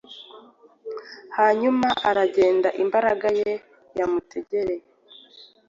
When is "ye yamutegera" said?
3.41-4.73